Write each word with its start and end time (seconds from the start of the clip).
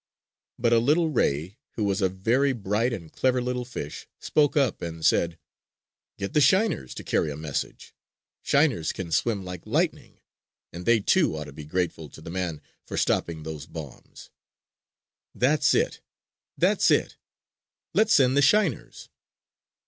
But 0.57 0.73
a 0.73 0.79
little 0.79 1.09
ray, 1.11 1.59
who 1.73 1.83
was 1.83 2.01
a 2.01 2.09
very 2.09 2.53
bright 2.53 2.91
and 2.91 3.11
clever 3.13 3.39
little 3.39 3.65
fish, 3.65 4.07
spoke 4.17 4.57
up 4.57 4.81
and 4.81 5.05
said: 5.05 5.37
"Get 6.17 6.33
the 6.33 6.41
shiners 6.41 6.95
to 6.95 7.03
carry 7.03 7.29
a 7.29 7.37
message! 7.37 7.93
Shiners 8.41 8.93
can 8.93 9.11
swim 9.11 9.45
like 9.45 9.61
lightning; 9.63 10.19
and 10.73 10.87
they 10.87 11.01
too 11.01 11.37
ought 11.37 11.43
to 11.43 11.53
be 11.53 11.65
grateful 11.65 12.09
to 12.09 12.19
the 12.21 12.31
man 12.31 12.61
for 12.83 12.97
stopping 12.97 13.43
those 13.43 13.67
bombs!" 13.67 14.31
"That's 15.35 15.71
it! 15.75 16.01
That's 16.57 16.89
it! 16.89 17.17
Let's 17.93 18.13
send 18.15 18.35
the 18.35 18.41
shiners!" 18.41 19.07